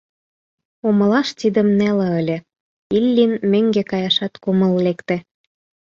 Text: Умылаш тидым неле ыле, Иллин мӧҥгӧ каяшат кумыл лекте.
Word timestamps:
Умылаш 0.87 1.29
тидым 1.39 1.67
неле 1.79 2.07
ыле, 2.19 2.37
Иллин 2.97 3.33
мӧҥгӧ 3.51 3.81
каяшат 3.91 4.33
кумыл 4.43 4.73
лекте. 4.85 5.17